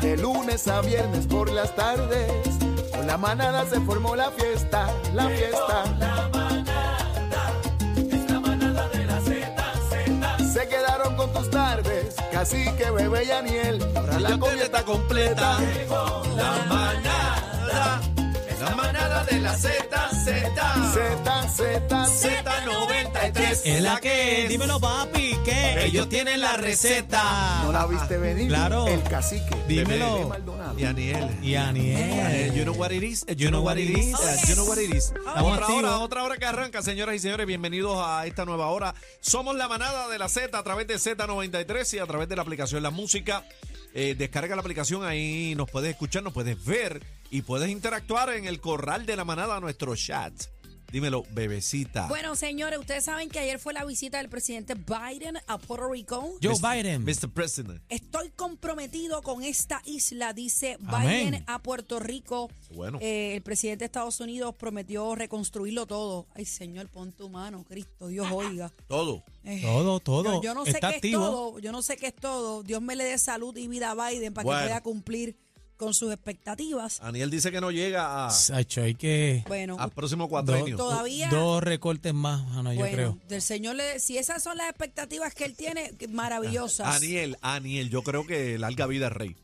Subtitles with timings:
[0.00, 2.28] De lunes a viernes por las tardes,
[2.94, 5.84] con la manada se formó la fiesta, la fiesta.
[5.98, 7.52] La manada,
[7.96, 13.30] es la manada de la Z, Se quedaron con tus tardes, casi que bebé y
[13.30, 13.92] Aniel.
[13.96, 15.58] Ahora la comida está completa.
[16.36, 18.00] La manada,
[18.60, 20.32] la manada de la Z, Z,
[20.94, 23.60] Z, Z, Z93.
[23.64, 27.62] Es la que, dímelo papi, que ellos tienen la receta.
[27.64, 28.48] ¿No la viste venir?
[28.48, 28.86] Claro.
[28.88, 29.54] El cacique.
[29.68, 30.28] Dímelo.
[30.30, 30.78] Maldonado.
[30.78, 31.28] Y Aniel.
[31.42, 32.54] Y Eh, Aniel.
[32.54, 34.94] you know what it is, you know what it is, eh, you know what it
[34.94, 35.12] is.
[35.12, 35.70] Otra activos.
[35.84, 38.94] hora, otra hora que arranca, señoras y señores, bienvenidos a esta nueva hora.
[39.20, 42.42] Somos la manada de la Z a través de Z93 y a través de la
[42.42, 43.44] aplicación La Música.
[43.92, 47.00] Eh, descarga la aplicación, ahí nos puedes escuchar, nos puedes ver
[47.30, 50.32] y puedes interactuar en el corral de la manada, nuestro chat.
[50.92, 52.06] Dímelo, bebecita.
[52.06, 56.38] Bueno, señores, ustedes saben que ayer fue la visita del presidente Biden a Puerto Rico.
[56.40, 56.54] Joe.
[56.62, 57.02] Biden.
[57.02, 57.28] Mr.
[57.30, 57.82] President.
[57.88, 61.30] Estoy comprometido con esta isla, dice Amén.
[61.30, 62.48] Biden a Puerto Rico.
[62.70, 62.98] Bueno.
[63.00, 66.28] Eh, el presidente de Estados Unidos prometió reconstruirlo todo.
[66.32, 68.72] Ay, Señor, pon tu mano, Cristo, Dios oiga.
[68.86, 69.24] Todo.
[69.42, 70.34] Eh, Todo, todo.
[70.34, 71.24] Yo, yo no sé Está qué activo.
[71.24, 72.62] es todo, yo no sé qué es todo.
[72.62, 74.60] Dios me le dé salud y vida a Biden para Bueno.
[74.60, 75.36] que pueda cumplir
[75.76, 77.00] con sus expectativas.
[77.02, 79.44] Aniel dice que no llega a- Sacho, hay que.
[79.48, 80.76] Bueno, al próximo do- cuatrenio.
[80.76, 83.18] todavía- Dos recortes más, mano, yo bueno, creo.
[83.28, 86.96] del Señor, le, si esas son las expectativas que él tiene, que maravillosas.
[86.96, 89.36] Aniel, Aniel, yo creo que larga vida es rey.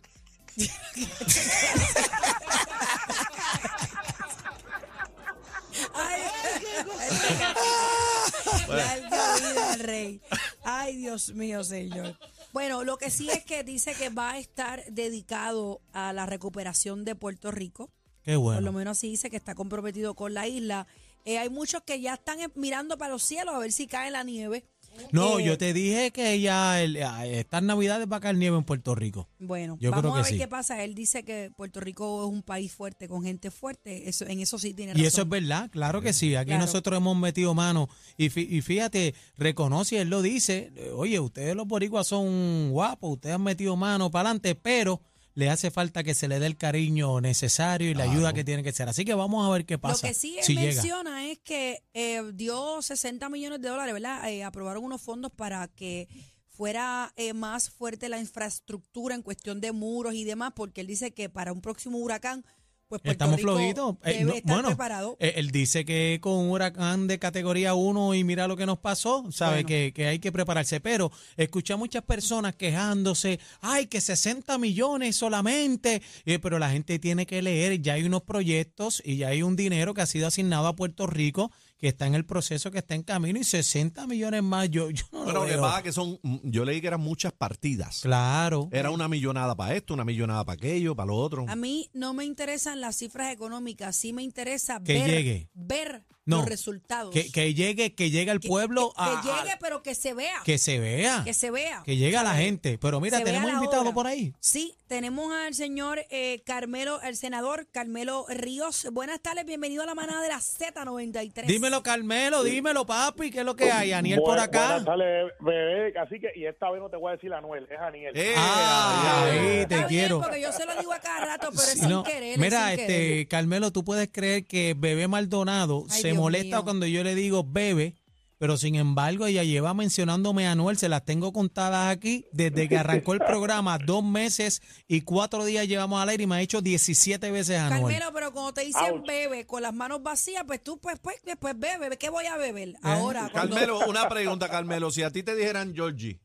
[5.94, 6.20] Ay,
[8.68, 10.20] Larga vida al rey.
[10.64, 12.16] Ay, Dios mío, señor.
[12.52, 17.04] Bueno, lo que sí es que dice que va a estar dedicado a la recuperación
[17.04, 17.90] de Puerto Rico.
[18.22, 18.72] Qué Por lo bueno.
[18.72, 20.86] menos así dice que está comprometido con la isla.
[21.24, 24.24] Eh, hay muchos que ya están mirando para los cielos a ver si cae la
[24.24, 24.64] nieve.
[25.12, 28.56] No, Eh, yo te dije que ya el- a- estas navidades va a caer nieve
[28.56, 29.28] en Puerto Rico.
[29.38, 30.38] Bueno, Yo vamos creo a que ver sí.
[30.38, 30.82] qué pasa.
[30.84, 34.08] Él dice que Puerto Rico es un país fuerte, con gente fuerte.
[34.08, 35.06] Eso, en eso sí tiene Y razón.
[35.06, 36.34] eso es verdad, claro que sí.
[36.36, 36.62] Aquí Claro.
[36.64, 37.88] nosotros hemos metido mano.
[38.16, 43.12] Y, fí- y fíjate, reconoce, y él lo dice, oye, ustedes los boricuas son guapos,
[43.14, 45.00] ustedes han metido mano para adelante, pero
[45.34, 48.62] le hace falta que se le dé el cariño necesario y la ayuda que tiene
[48.62, 48.88] que ser.
[48.88, 50.08] Así que vamos a ver qué Lo pasa.
[50.08, 50.66] que sí él si llega.
[50.74, 54.28] menciona es que eh, dio 60 millones de dólares, ¿verdad?
[54.30, 56.08] Eh, aprobaron unos fondos para que
[56.48, 61.12] fuera eh, más fuerte la infraestructura en cuestión de muros y demás, porque él dice
[61.12, 62.44] que para un próximo huracán,
[62.90, 63.96] pues Puerto Estamos Rico flojitos.
[64.04, 65.16] Eh, debe no, estar bueno, preparado.
[65.20, 68.78] eh, él dice que con un huracán de categoría 1 y mira lo que nos
[68.78, 69.68] pasó, sabe Bueno.
[69.68, 70.80] que, que hay que prepararse.
[70.80, 76.98] Pero escuché a muchas personas quejándose, ay, que 60 millones solamente, Eh, pero la gente
[76.98, 80.26] tiene que leer, ya hay unos proyectos y ya hay un dinero que ha sido
[80.26, 81.50] asignado a Puerto Rico
[81.80, 85.04] que está en el proceso, que está en camino y 60 millones más, yo, yo
[85.12, 87.32] no Pero lo lo que pasa es que son, mm, yo leí que eran muchas
[87.32, 88.00] partidas.
[88.02, 88.68] Claro.
[88.70, 91.46] Era una millonada para esto, una millonada para aquello, para lo otro.
[91.48, 95.48] A mí no me interesan las cifras económicas, sí me interesa Que ver, llegue.
[95.54, 97.12] ver No, los resultados.
[97.12, 99.94] Que, que llegue, que llegue al Que- pueblo que, a, que a- llegue, pero que
[99.94, 100.40] se vea.
[100.44, 101.22] que se vea.
[101.24, 101.82] que se vea.
[101.84, 102.78] Que llegue a la gente.
[102.78, 103.92] Pero mira, se tenemos invitado obra.
[103.92, 104.32] por ahí.
[104.38, 108.86] Sí, tenemos al señor eh, Carmelo, el senador Carmelo Ríos.
[108.92, 111.46] Buenas tardes, bienvenido a la manada de la Z93.
[111.46, 113.92] Dímelo, Carmelo, dímelo, papi, ¿qué es lo que hay?
[113.92, 114.66] Aniel por acá.
[114.66, 116.28] Buenas tardes, bebé, cacique.
[116.36, 118.12] Y esta vez no te voy a decir Anuel, es Aniel.
[118.16, 119.46] Eh, Ah, ay, ay.
[119.46, 120.20] te Está bien, quiero.
[120.20, 122.22] porque yo se lo digo a cada rato, pero es Sí, sin no, querer.
[122.34, 123.28] es Mira, sin este, querer.
[123.28, 126.64] Carmelo, tú puedes creer que Bebé Maldonado Ay, se Dios molesta mío.
[126.64, 127.94] cuando yo le digo bebe,
[128.38, 132.78] pero sin embargo ella lleva mencionándome a Anuel, se las tengo contadas aquí desde que
[132.78, 136.62] arrancó el programa, dos meses y cuatro días llevamos al aire y me ha hecho
[136.62, 137.82] 17 veces Anuel.
[137.82, 139.06] Carmelo, pero cuando te dicen Ouch.
[139.06, 141.98] bebe con las manos vacías, pues tú pues pues después bebe.
[141.98, 142.74] ¿Qué voy a Eh, beber?
[142.82, 143.28] Ahora.
[143.30, 144.90] cuando- Carmelo, una pregunta, Carmelo.
[144.90, 146.18] Si a ti te dijeran Georgie,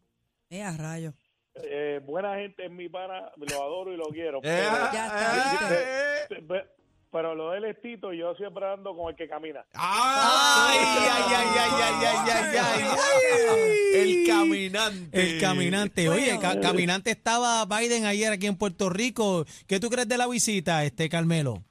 [0.50, 1.14] Eh, a rayo.
[1.56, 4.38] Eh, buena gente es mi pana, lo adoro y lo quiero.
[4.40, 6.66] eh, pero, Ya está, eh,
[7.16, 9.66] pero lo del estito, yo siempre ando con el que camina.
[9.74, 14.02] ay, ay, ay, ay, ay, ay, ay, ay.
[14.02, 15.22] El caminante.
[15.22, 16.10] El caminante.
[16.10, 19.46] Oye, ca- caminante estaba Biden ayer aquí en Puerto Rico.
[19.66, 21.64] ¿Qué tú crees de la visita, este Carmelo?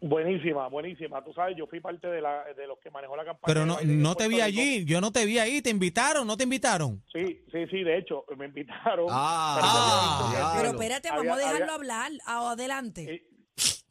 [0.00, 1.24] Buenísima, buenísima.
[1.24, 3.46] Tú sabes, yo fui parte de, la, de los que manejó la campaña.
[3.46, 4.44] Pero de no, Biden en no te vi Rico.
[4.46, 5.60] allí, yo no te vi ahí.
[5.62, 6.26] ¿Te invitaron?
[6.26, 7.02] ¿No te invitaron?
[7.12, 9.06] Sí, sí, sí, de hecho, me invitaron.
[9.10, 12.12] Ah, Pero ah, espérate, vamos Había- a dejarlo había- hablar.
[12.26, 13.02] Ah, Adelante.
[13.14, 13.24] Eh,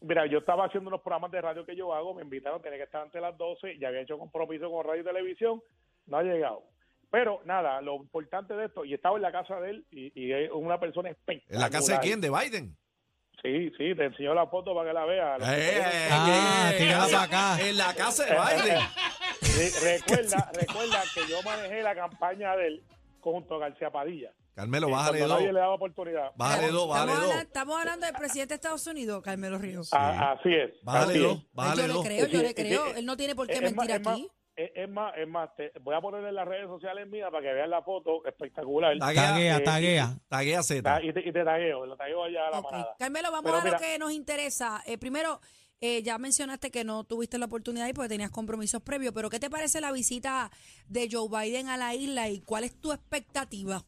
[0.04, 2.84] Mira, yo estaba haciendo unos programas de radio que yo hago, me invitaron, tenía que
[2.84, 5.62] estar antes de las 12, ya había hecho compromiso con radio y televisión,
[6.08, 6.64] no ha llegado.
[7.10, 10.34] Pero nada, lo importante de esto, y estaba en la casa de él, y, y
[10.34, 11.56] es una persona espectacular.
[11.56, 12.20] ¿En la casa de quién?
[12.22, 12.76] ¿De Biden?
[13.42, 15.42] Sí, sí, te enseño la foto para que la veas.
[15.42, 17.58] Eh, Ah, eh, eh, pa' acá.
[17.62, 18.32] En la casa de
[18.66, 18.80] Biden.
[19.42, 22.84] Re- recuerda, recuerda que yo manejé la campaña de él
[23.20, 24.32] junto a García Padilla.
[24.54, 25.30] Carmelo, Eh, bájale dos.
[25.30, 26.32] nadie le daba oportunidad.
[26.36, 27.32] Bájale dos, bájale estamos, dos.
[27.34, 29.92] habla- estamos hablando del presidente de Estados Unidos, Carmelo Ríos.
[29.94, 30.72] A- así es.
[30.84, 31.44] Bájale así dos, es.
[31.54, 32.86] Bájale yo le creo, yo Sí, le sí, creo.
[32.86, 32.92] sí.
[32.98, 34.30] Él no tiene por qué Es mentir más, aquí.
[34.56, 37.42] Es es más, es más, te- voy a poner en las redes sociales mías para
[37.42, 38.96] que vean la foto espectacular.
[39.00, 40.16] Taguea, eh, taguea.
[40.28, 41.02] Taguea Ta- Z.
[41.04, 42.72] Y te, y te tagueo, lo tagueo allá a la Ok.
[42.72, 42.96] manada.
[43.00, 44.84] Carmelo, vamos Pero a mira- lo que nos interesa.
[44.86, 45.42] Eh, primero,
[45.82, 49.40] eh, ya mencionaste que no tuviste la oportunidad y porque tenías compromisos previos, pero ¿qué
[49.40, 50.52] te parece la visita
[50.88, 53.84] de Joe Biden a la isla y cuál es tu expectativa?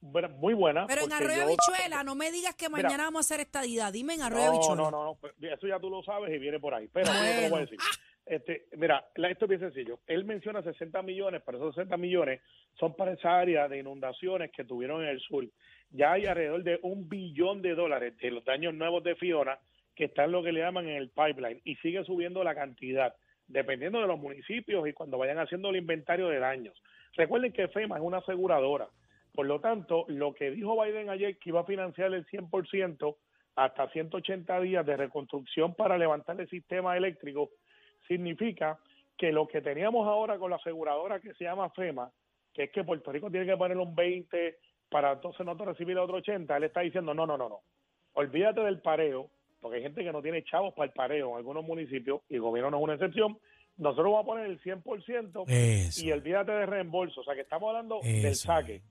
[0.00, 0.86] Bueno, muy buena.
[0.86, 2.82] Pero en Arroyo yo- Habichuela, no me digas que Mira.
[2.84, 3.92] mañana vamos a hacer estadidad.
[3.92, 4.82] Dime en Arroyo No, Habichuela.
[4.82, 6.88] no, no, no, pues, eso ya tú lo sabes y viene por ahí.
[6.92, 7.66] Pero yo te lo voy a Bueno.
[7.66, 7.78] decir.
[8.26, 10.00] Este, mira, esto es bien sencillo.
[10.06, 12.42] Él menciona 60 millones, pero esos 60 millones
[12.78, 15.46] son para esa área de inundaciones que tuvieron en el sur.
[15.90, 19.58] Ya hay alrededor de un billón de dólares de los daños nuevos de Fiona
[19.96, 23.14] que están lo que le llaman en el pipeline y sigue subiendo la cantidad
[23.46, 26.80] dependiendo de los municipios y cuando vayan haciendo el inventario de daños.
[27.16, 28.88] Recuerden que FEMA es una aseguradora.
[29.34, 33.16] Por lo tanto, lo que dijo Biden ayer que iba a financiar el 100%
[33.56, 37.50] hasta 180 días de reconstrucción para levantar el sistema eléctrico
[38.06, 38.78] significa
[39.16, 42.10] que lo que teníamos ahora con la aseguradora que se llama FEMA,
[42.54, 44.58] que es que Puerto Rico tiene que poner un 20
[44.88, 47.60] para entonces nosotros recibir el otro 80, él está diciendo, no, no, no, no,
[48.14, 51.64] olvídate del pareo, porque hay gente que no tiene chavos para el pareo en algunos
[51.64, 53.38] municipios, y el gobierno no es una excepción,
[53.76, 56.06] nosotros vamos a poner el 100% Eso.
[56.06, 58.82] y olvídate de reembolso, o sea que estamos hablando del saque,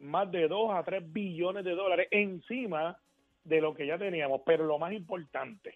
[0.00, 2.98] más de 2 a 3 billones de dólares encima
[3.44, 5.74] de lo que ya teníamos, pero lo más importante,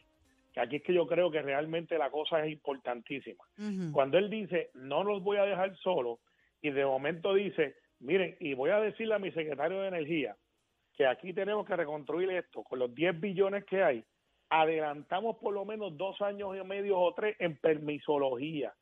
[0.52, 3.44] que aquí es que yo creo que realmente la cosa es importantísima.
[3.92, 6.18] Cuando él dice, no los voy a dejar solos,
[6.62, 10.36] y de momento dice, miren, y voy a decirle a mi secretario de Energía
[10.96, 14.04] que aquí tenemos que reconstruir esto con los 10 billones que hay,
[14.48, 18.72] adelantamos por lo menos dos años y medio o tres en permisología.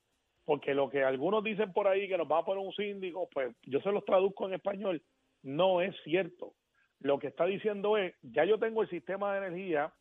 [0.45, 3.55] Porque lo que algunos dicen por ahí que nos va a poner un síndico, pues
[3.63, 5.03] yo se los traduzco en español,
[5.43, 6.55] no es cierto.
[7.01, 9.93] Lo que está diciendo es, ya yo tengo el sistema de energía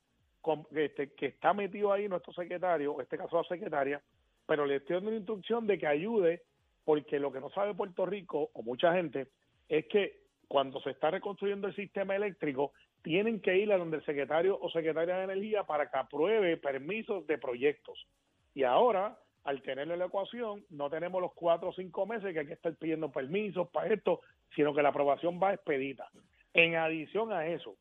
[0.41, 4.01] con- este, que está metido ahí nuestro secretario, en este caso la secretaria,
[4.45, 6.43] pero le estoy dando una instrucción de que ayude,
[6.83, 9.27] porque lo que no sabe Puerto Rico, o mucha gente,
[9.69, 12.73] es que cuando se está reconstruyendo el sistema eléctrico,
[13.03, 17.25] tienen que ir a donde el secretario o secretaria de Energía para que apruebe permisos
[17.25, 18.05] de proyectos.
[18.53, 22.39] Y ahora, al tenerlo en la ecuación, no tenemos los cuatro o cinco meses que
[22.39, 24.21] hay que estar pidiendo permisos para esto,
[24.55, 26.09] sino que la aprobación va expedita.
[26.53, 27.75] En adición a eso,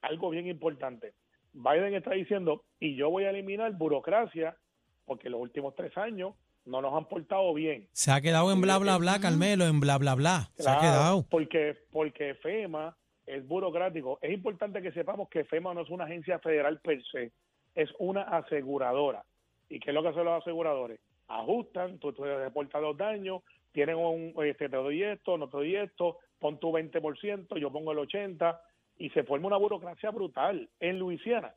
[0.00, 1.12] algo bien importante,
[1.52, 4.56] Biden está diciendo, y yo voy a eliminar burocracia,
[5.04, 6.34] porque los últimos tres años
[6.64, 7.86] no nos han portado bien.
[7.92, 10.50] Se ha quedado en bla, bla, bla, Carmelo, en bla, bla, bla.
[10.56, 11.26] Se ha quedado.
[11.30, 12.96] Porque, porque FEMA
[13.26, 14.18] es burocrático.
[14.22, 17.32] Es importante que sepamos que FEMA no es una agencia federal per se,
[17.74, 19.24] es una aseguradora.
[19.68, 21.00] ¿Y qué es lo que hacen los aseguradores?
[21.28, 23.42] Ajustan, tú, tú reportas los daños,
[23.74, 27.90] tienen un, este, te doy esto, no te doy esto, pon tu 20%, yo pongo
[27.90, 28.58] el 80%,
[28.96, 30.70] y se forma una burocracia brutal.
[30.78, 31.52] En Luisiana,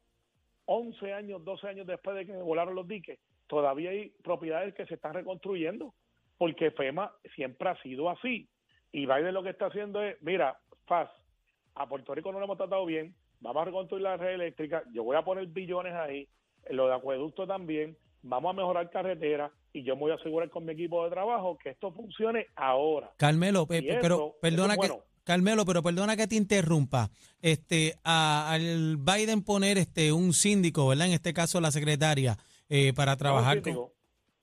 [0.65, 4.95] 11 años, 12 años después de que volaron los diques, todavía hay propiedades que se
[4.95, 5.93] están reconstruyendo,
[6.39, 8.49] porque FEMA siempre ha sido así.
[8.91, 11.11] Y Biden lo que está haciendo es, mira, FAS,
[11.75, 15.03] a Puerto Rico no lo hemos tratado bien, vamos a reconstruir la red eléctrica, yo
[15.03, 16.27] voy a poner billones ahí,
[16.71, 20.65] lo de acueducto también, vamos a mejorar carreteras y yo me voy a asegurar con
[20.65, 23.12] mi equipo de trabajo que esto funcione ahora.
[23.18, 25.03] Carmelo, pe- pe- pero perdona que es bueno.
[25.24, 27.09] Carmelo, pero perdona que te interrumpa.
[27.42, 31.07] Este, a- al Biden poner este un síndico, ¿verdad?
[31.07, 32.37] En este caso la secretaria
[32.69, 33.61] eh, para trabajar.
[33.61, 33.94] con- Síndico,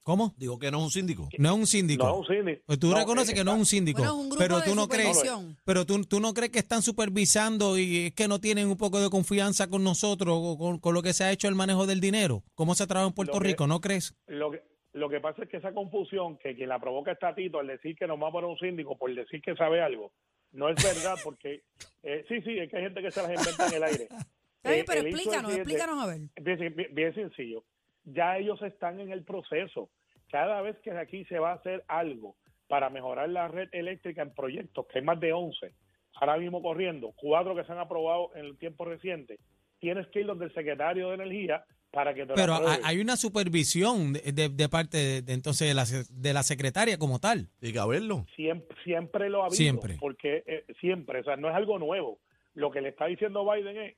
[0.03, 0.35] ¿Cómo?
[0.37, 1.31] Digo que no es un síndico.
[1.39, 2.05] No es un síndico.
[2.07, 2.63] No es un síndico.
[2.67, 4.59] Pues tú No, reconoces eh, que no es un síndico, Bueno, es un grupo pero
[4.61, 5.23] de tú no crees,
[5.65, 9.01] pero tú, tú no crees que están supervisando y es que no tienen un poco
[9.01, 12.01] de confianza con nosotros o con, con lo que se ha hecho el manejo del
[12.01, 12.43] dinero.
[12.55, 13.67] ¿Cómo se trabaja en Puerto Lo que- Rico?
[13.67, 14.15] ¿No crees?
[14.27, 14.63] Lo que,
[14.95, 17.97] lo que pasa es que esa confusión que quien la provoca es Tatito al decir
[17.97, 20.13] que nos va a poner un síndico por decir que sabe algo,
[20.53, 21.63] no es verdad porque,
[22.03, 24.05] eh, sí, sí, es que hay gente que se las inventa en el aire.
[24.05, 26.21] Está Eh, pero el explícanos, explícanos a ver.
[26.41, 27.65] Bien, bien- bien sencillo.
[28.05, 29.91] Ya ellos están en el proceso.
[30.31, 32.37] Cada vez que aquí se va a hacer algo
[32.69, 35.75] para mejorar la red eléctrica en proyectos, que hay más de 11,
[36.15, 39.39] ahora mismo corriendo, cuatro que se han aprobado en el tiempo reciente,
[39.81, 43.17] tienes que ir donde el secretario de Energía para que te lo Pero hay una
[43.17, 47.49] supervisión de, de- de parte de, de entonces de la, de la secretaria como tal.
[47.63, 48.27] Hay que verlo.
[48.37, 49.57] Siempre, siempre lo ha habido.
[49.57, 49.97] Siempre.
[50.01, 52.19] Porque eh, siempre, o sea, no es algo nuevo.
[52.55, 53.97] Lo que le está diciendo Biden es,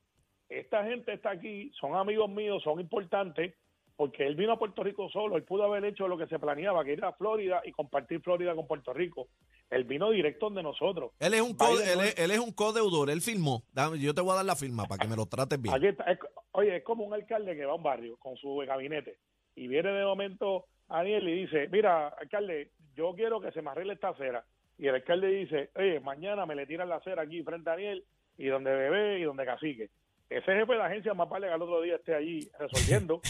[0.48, 3.54] esta gente está aquí, son amigos míos, son importantes,
[3.96, 6.84] porque él vino a Puerto Rico solo, él pudo haber hecho lo que se planeaba,
[6.84, 9.28] que ir a Florida y compartir Florida con Puerto Rico.
[9.70, 11.12] Él vino directo de nosotros.
[11.18, 13.64] Él es un co, él es, él es un codeudor, él firmó.
[13.72, 15.74] Dame, yo te voy a dar la firma para que me lo trates bien.
[15.74, 16.18] Aquí está, es-
[16.56, 19.18] oye, es como un alcalde que va a un barrio con su gabinete
[19.54, 23.70] y viene de momento a Daniel y dice, mira, alcalde, yo quiero que se me
[23.70, 24.44] arregle esta acera.
[24.78, 28.04] y el alcalde dice, oye, mañana me le tiran la acera aquí frente a Daniel
[28.38, 29.90] y donde bebé y donde cacique.
[30.30, 33.20] Ese jefe de la agencia más vale que al otro día esté allí resolviendo.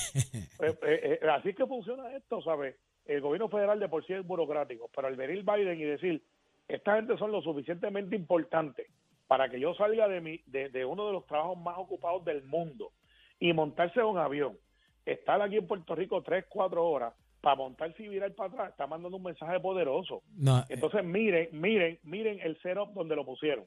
[0.57, 2.77] Pues, eh, eh, así es que funciona esto, ¿sabes?
[3.05, 6.23] El gobierno federal de por sí es burocrático, pero al venir Biden y decir,
[6.69, 8.87] esta gente son lo suficientemente importantes
[9.27, 12.45] para que yo salga de, mi, de, de uno de los trabajos más ocupados del
[12.45, 12.93] mundo
[13.39, 14.59] y montarse en un avión,
[15.05, 18.87] estar aquí en Puerto Rico tres, cuatro horas para montarse y virar para atrás, está
[18.87, 20.23] mandando un mensaje poderoso.
[20.37, 23.65] No, Entonces, miren, miren, miren el setup donde lo pusieron.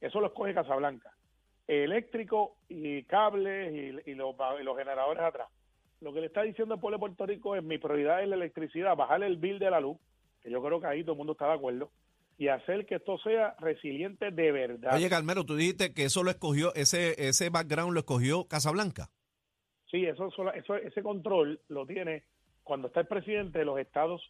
[0.00, 1.12] Eso lo escoge Casablanca.
[1.66, 5.48] Eléctrico y cables y, y los, y los generadores atrás.
[6.00, 8.36] Lo que le está diciendo el pueblo de Puerto Rico es mi prioridad es la
[8.36, 9.98] electricidad, bajarle el bill de la luz,
[10.40, 11.90] que yo creo que ahí todo el mundo está de acuerdo,
[12.40, 14.94] y hacer que esto sea resiliente de verdad.
[14.96, 19.10] Oye, Carmelo, tú dijiste que eso lo escogió, ese, ese background lo escogió Casablanca.
[19.90, 22.24] Sí, eso, eso, ese control lo tiene
[22.62, 24.22] cuando está el presidente, los estados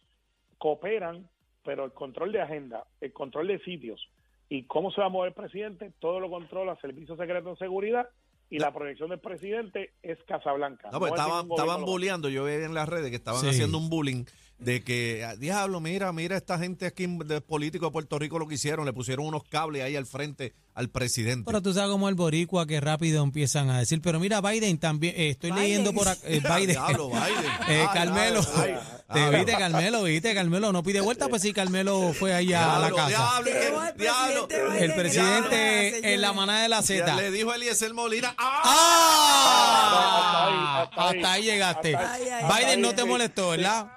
[0.57, 1.29] cooperan,
[1.63, 4.05] pero el control de agenda, el control de sitios
[4.49, 8.09] y cómo se va a mover el presidente, todo lo controla Servicio Secreto de Seguridad
[8.51, 10.89] y la proyección del presidente es Casablanca.
[10.91, 13.47] No, pues es estaban, estaban bulleando, yo vi en las redes que estaban Sí.
[13.47, 14.25] haciendo un bullying
[14.59, 18.55] de que, diablo, mira, mira esta gente aquí de político de Puerto Rico lo que
[18.55, 21.45] hicieron, le pusieron unos cables ahí al frente al presidente.
[21.47, 25.15] Pero tú sabes como el boricua que rápido empiezan a decir, pero mira Biden también,
[25.17, 25.63] eh, estoy Biden.
[25.63, 27.51] leyendo por acá, eh, Biden, Diablo, Biden.
[27.69, 28.79] Eh, Carmelo, ay, te ay.
[29.13, 33.41] Viste Carmelo, viste Carmelo, no pide vuelta, pues sí, Carmelo fue allá a la casa.
[33.43, 34.47] diablo, diablo.
[34.77, 37.15] El presidente en la manada de la Ya Z.
[37.15, 38.61] le dijo a Eliezer Molina, ¡ah!
[38.63, 40.01] ¡Ah!
[40.11, 41.15] Hasta ahí, hasta ahí.
[41.17, 41.95] Hasta ahí llegaste.
[41.95, 42.65] Ahí.
[42.65, 43.91] Biden no ahí, te sí, molestó, ¿verdad?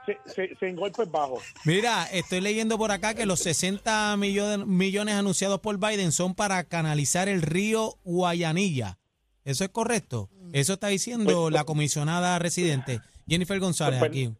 [0.61, 1.43] sin golpes bajos.
[1.65, 6.65] Mira, estoy leyendo por acá que los 60 millones, millones anunciados por Biden son para
[6.65, 8.99] canalizar el río Guayanilla.
[9.45, 10.31] ¿Eso es correcto?
[10.53, 14.33] Eso está diciendo Pues, la comisionada residente Jennifer González Pues, aquí.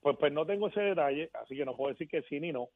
[0.00, 2.68] Pues, pues no tengo ese detalle, así que no puedo decir que sí ni no.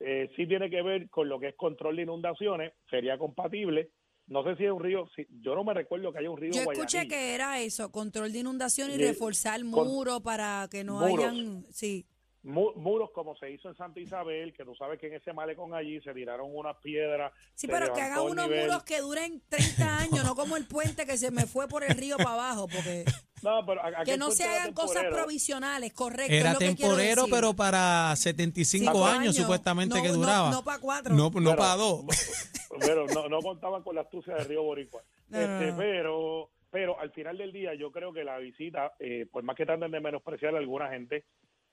[0.00, 3.90] Eh, sí tiene que ver con lo que es control de inundaciones, sería compatible.
[4.28, 6.52] No sé si es un río, si, yo no me recuerdo que haya un río
[6.52, 11.24] Yo escuché que era eso, control de inundación y reforzar muros para que no muros.
[11.32, 12.06] hayan, sí.
[12.42, 15.74] Mu- muros como se hizo en Santa Isabel, que tú sabes que en ese malecón
[15.74, 17.32] allí se tiraron unas piedras.
[17.54, 18.66] Sí, pero que hagan unos nivel.
[18.66, 21.96] muros que duren 30 años, no como el puente que se me fue por el
[21.96, 23.04] río para abajo, porque
[23.42, 26.32] No, pero a- que no se hagan cosas provisionales, correcto.
[26.32, 27.34] Era es temporero, decir.
[27.34, 30.50] pero para 75 Cinco años, supuestamente No, que no, duraba.
[30.50, 31.14] No, para cuatro.
[31.14, 32.04] No, no Pero- para dos.
[32.80, 35.02] pero no, no contaban con la astucia de Río Boricua.
[35.28, 35.76] No, no, Este, no.
[35.78, 39.66] Pero, pero al final del día yo creo que la visita, eh, por más que
[39.66, 41.24] traten de menospreciar a alguna gente,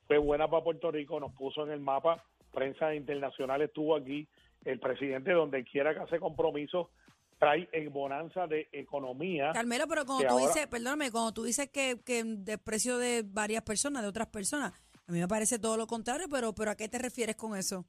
[0.07, 4.27] fue buena para Puerto Rico, nos puso en el mapa, prensa internacional estuvo aquí,
[4.63, 6.87] el presidente donde quiera que hace compromisos
[7.37, 9.51] trae en bonanza de economía.
[9.53, 13.63] Carmelo, pero cuando tú ahora- dices, perdóname, cuando tú dices que, que desprecio de varias
[13.63, 14.71] personas, de otras personas,
[15.07, 17.85] a mí me parece todo lo contrario, pero, pero ¿a qué te refieres con eso?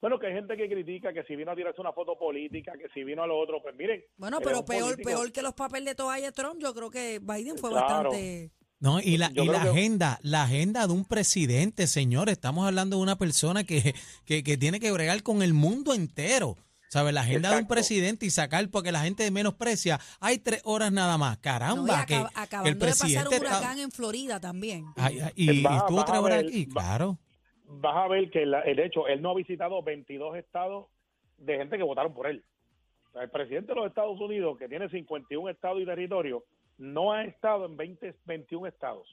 [0.00, 2.88] Bueno, que hay gente que critica que si vino a tirarse una foto política, que
[2.92, 4.02] si vino a lo otro, pues miren.
[4.16, 5.08] Bueno, pero peor, político.
[5.10, 8.10] peor que los papeles de toalla Trump, yo creo que Biden fue Claro.
[8.10, 8.50] bastante...
[8.80, 12.66] No, y la, Yo y la que- agenda, la agenda de un presidente, señor, estamos
[12.66, 16.56] hablando de una persona que, que, que tiene que bregar con el mundo entero.
[16.92, 17.14] ¿Sabes?
[17.14, 21.16] La agenda de un presidente y sacar, porque la gente menosprecia, hay tres horas nada
[21.16, 21.36] más.
[21.36, 24.84] No, y Caramba, que acabando el de pasar presidente un está- huracán en Florida también.
[24.96, 27.18] Ay, ay, y, y Vas a- estuvo tres horas aquí, va- claro.
[27.64, 30.84] vas a ver que, la, el hecho, él no ha visitado 22 estados
[31.38, 32.44] de gente que votaron por él.
[33.08, 36.42] O sea, el presidente de los Estados Unidos, que tiene 51 estados y territorios,
[36.76, 39.08] no ha estado en 20, 21 estados.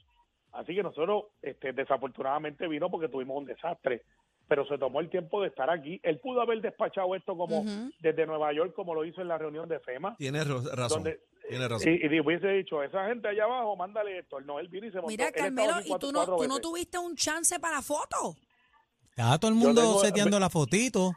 [0.52, 4.02] Así que nosotros, este, desafortunadamente, vino porque tuvimos un desastre,
[4.50, 6.00] pero se tomó el tiempo de estar aquí.
[6.02, 7.62] Él pudo haber despachado esto como
[8.00, 10.16] desde Nueva York, como lo hizo en la reunión de FEMA.
[10.16, 11.04] Tienes ro- razón.
[11.04, 11.88] Donde, Tienes razón.
[11.88, 14.40] y, y hubiese dicho, esa gente allá abajo, mándale esto.
[14.40, 15.08] No, él vino y se montó.
[15.10, 18.34] Mira, Carmelo, ¿y cuatro- tú no, tú no tuviste un chance para la foto?
[19.10, 21.12] Estaba todo el mundo tengo- seteando la fotito.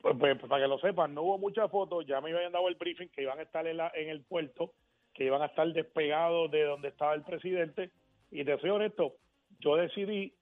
[0.00, 2.74] Pues, pues, para que lo sepan, no hubo muchas fotos, ya me habían dado el
[2.74, 4.72] briefing que iban a estar en, la, en el puerto,
[5.14, 7.90] que iban a estar despegados de donde estaba el presidente,
[8.32, 9.14] y te soy honesto,
[9.60, 10.34] yo decidí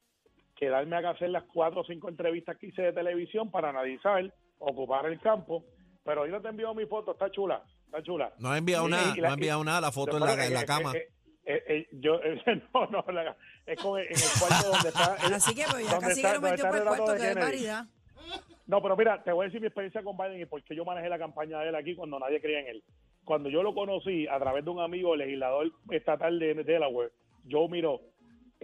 [0.62, 5.06] quedarme a hacer las cuatro o cinco entrevistas que hice de televisión para analizar, ocupar
[5.06, 5.64] el campo,
[6.04, 8.32] pero hoy no te envío mi foto, está chula, está chula.
[8.38, 10.54] No ha enviado Y- nada, y no ha enviado nada, la foto en la, en
[10.54, 10.92] la cama.
[10.94, 11.08] eh,
[11.46, 12.20] eh, eh, yo,
[12.74, 15.14] no, no, la- es como en el cuarto donde está...
[15.34, 17.34] Así que pues, ya casi está- que lo metió por el el cuarto, de que
[17.34, 17.84] barbaridad.
[18.68, 20.84] No, pero mira, te voy a decir mi experiencia con Biden y por qué yo
[20.84, 22.84] manejé la campaña de él aquí cuando nadie creía en él.
[23.24, 27.10] Cuando yo lo conocí a través de un amigo legislador estatal de Delaware,
[27.46, 28.00] yo miro,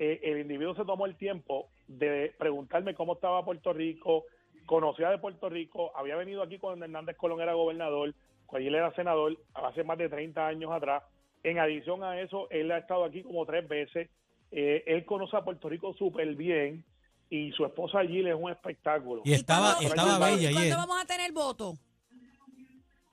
[0.00, 4.24] eh, el individuo se tomó el tiempo de preguntarme cómo estaba Puerto Rico,
[4.66, 8.14] conocía de Puerto Rico, había venido aquí cuando Hernández Colón era gobernador,
[8.46, 11.02] cuando él era senador, hace más de 30 años atrás.
[11.42, 14.08] En adición a eso, él ha estado aquí como tres veces.
[14.50, 16.84] Eh, él conoce a Puerto Rico súper bien
[17.30, 19.22] y su esposa Jill es un espectáculo.
[19.24, 20.76] Y estaba, cuándo- estaba cuándo- bella ¿Cuándo ayer.
[20.76, 21.74] vamos a tener voto?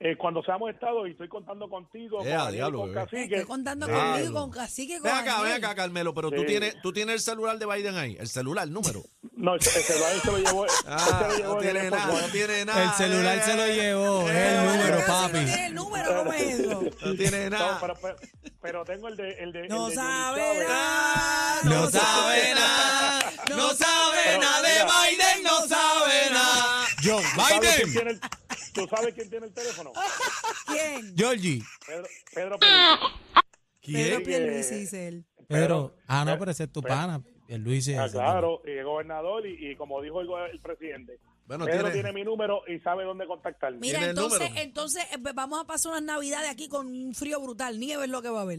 [0.08, 2.94] Eh, cuando seamos estado, y estoy contando contigo, Eh, con diablo, con.
[2.94, 4.12] Cacique, Estoy contando Diablo.
[4.12, 6.46] conmigo, con Cacique, con Ven acá, ven acá, Carmelo, pero tú Sí.
[6.46, 9.02] tienes, tú tienes el celular de Biden ahí, el celular, el número.
[9.32, 10.64] No, el, el celular se lo llevó.
[10.64, 12.84] él se Ah, lo llevó no tiene nada, no tiene nada.
[12.84, 15.32] El celular se lo llevó, es el Eh, número, si papi.
[15.32, 16.82] No tiene el número, ¿cómo es eso?
[17.04, 17.78] No tiene No, nada.
[17.80, 18.16] pero, pero,
[18.62, 19.32] pero tengo el de.
[19.42, 20.68] El de No el de sabe Johnny Chávez.
[20.68, 21.60] nada.
[21.64, 26.86] No sabe nada, no sabe nada de Biden, no sabe nada.
[27.02, 28.20] Joe ¿Sabes quién Biden,
[28.76, 29.92] ¿Tú sabes quién tiene el teléfono?
[30.66, 31.14] ¿Quién?
[31.16, 31.62] Georgie.
[31.86, 32.58] Pedro, Pedro
[33.80, 33.92] Pierluisi.
[33.92, 34.22] Pedro.
[34.24, 35.24] Pierluisi, dice él.
[35.48, 37.22] Pero, ah, no, Pedro- pero ese es tu Pedro- pana.
[37.48, 38.14] El Luis es Ah, ese.
[38.14, 41.92] claro, y el gobernador, y, y como dijo el, go- el presidente, Bueno, Pedro tiene-
[41.92, 43.78] tiene mi número y sabe dónde contactarme.
[43.78, 44.60] Mira, ¿Tiene el entonces, número?
[44.64, 47.78] entonces eh, vamos a pasar unas navidades aquí con un frío brutal.
[47.78, 48.58] Nieve es lo que va a haber.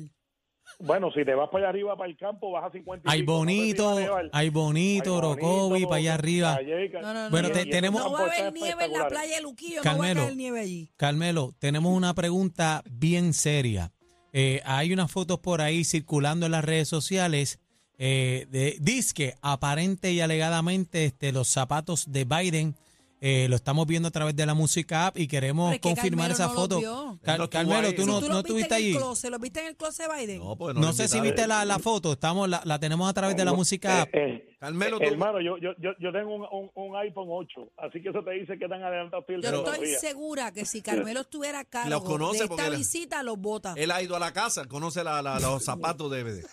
[0.80, 3.24] Bueno, si te vas para allá arriba, para el campo, vas a 50 y Hay
[3.26, 3.98] no bonito,
[4.32, 6.60] hay bonito, Orocovi, para allá arriba.
[7.02, 7.30] No, no, no.
[7.30, 7.72] Bueno, no, te- no.
[7.72, 10.36] tenemos- No va a haber nieve en la playa de Luquillo, no va a caer
[10.36, 10.90] nieve allí.
[10.98, 13.92] Carmelo, tenemos una pregunta bien seria.
[14.34, 17.60] Eh, hay unas fotos por ahí circulando en las redes sociales.
[18.00, 22.76] Eh, de, disque, aparente y alegadamente, este, los zapatos de Biden.
[23.20, 25.90] Eh, lo estamos viendo a través de la música app y queremos Pero es que
[26.02, 27.20] confirmar Carmelo esa no foto.
[27.24, 27.96] Car- Carmelo, ahí.
[27.96, 28.96] tú Si no, ¿Tú no estuviste en el allí.
[28.98, 29.32] closet?
[29.32, 30.40] ¿Los viste en el closet de Biden?
[30.40, 32.14] No, pues No, lo sé si viste la, la foto.
[32.14, 34.10] Estamos, la, la tenemos a través de la música app.
[34.14, 37.28] Eh, eh, Carmelo, eh, tú- hermano, yo, yo, yo, yo tengo un, un, un iPhone
[37.30, 41.22] 8, así que eso te dice que tan adelantado Yo estoy segura que si Carmelo
[41.22, 43.74] estuviera a cargo Los conoce de porque esta él- visita, los vota.
[43.78, 46.46] Él ha ido a la casa, conoce la- la- los zapatos de BD.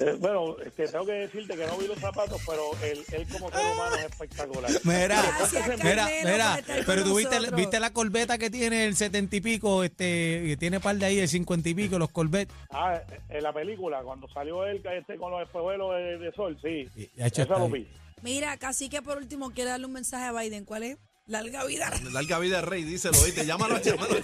[0.00, 3.50] Eh, bueno, este, tengo que decirte que no vi los zapatos, pero él, él como
[3.50, 4.70] ser humano es espectacular.
[4.84, 7.14] Mira, Gracias, mira, Carmelo, mira, pero tú
[7.54, 11.18] viste, la corbeta que tiene el setenta y pico, este, que tiene par de ahí,
[11.18, 12.50] el cincuenta y pico, los Corvette.
[12.70, 16.88] Ah, en la película, cuando salió él este, con los espejuelos de, de sol, sí.
[16.96, 17.86] Y- Eso lo vi.
[18.22, 20.64] Mira, casi que por último quiere darle un mensaje a Biden.
[20.64, 20.98] ¿Cuál es?
[21.30, 21.88] Larga vida.
[22.10, 24.16] Larga vida de rey, díselo, oíste, llámalo, llámalo.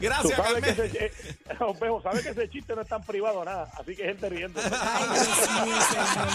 [0.00, 1.12] Gracias, sabes que, ese, eh,
[2.02, 4.58] sabes que ese chiste no es tan privado nada, así que gente riendo.
[4.64, 5.26] Ay, Dios
[5.66, 6.28] mío, señor.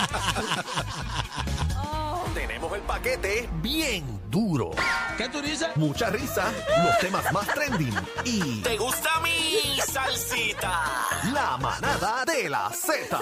[2.35, 4.71] Tenemos el paquete bien duro.
[5.17, 5.69] ¿Qué tú dices?
[5.75, 6.51] Mucha risa,
[6.83, 8.61] los temas más trending y...
[8.61, 10.83] ¿Te gusta mi salsita?
[11.33, 13.17] La manada de la Z.